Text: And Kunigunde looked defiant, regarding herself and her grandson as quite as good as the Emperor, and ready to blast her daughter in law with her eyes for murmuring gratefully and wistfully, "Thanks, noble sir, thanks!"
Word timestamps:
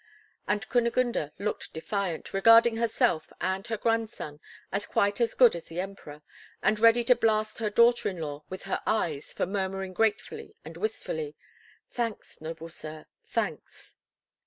And 0.47 0.67
Kunigunde 0.67 1.31
looked 1.37 1.73
defiant, 1.73 2.33
regarding 2.33 2.77
herself 2.77 3.31
and 3.39 3.67
her 3.67 3.77
grandson 3.77 4.39
as 4.71 4.87
quite 4.87 5.21
as 5.21 5.35
good 5.35 5.55
as 5.55 5.65
the 5.65 5.79
Emperor, 5.79 6.23
and 6.63 6.79
ready 6.79 7.03
to 7.03 7.15
blast 7.15 7.59
her 7.59 7.69
daughter 7.69 8.09
in 8.09 8.17
law 8.17 8.43
with 8.49 8.63
her 8.63 8.81
eyes 8.87 9.31
for 9.31 9.45
murmuring 9.45 9.93
gratefully 9.93 10.55
and 10.65 10.75
wistfully, 10.75 11.35
"Thanks, 11.91 12.41
noble 12.41 12.69
sir, 12.69 13.05
thanks!" 13.27 13.93